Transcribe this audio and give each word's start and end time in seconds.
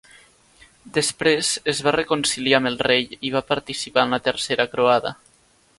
Després 0.95 1.51
es 1.73 1.81
va 1.89 1.93
reconciliar 1.97 2.61
amb 2.63 2.71
el 2.73 2.81
rei 2.87 3.07
i 3.29 3.33
va 3.39 3.45
participar 3.55 4.07
en 4.09 4.17
la 4.17 4.25
Tercera 4.31 4.71
Croada. 4.75 5.19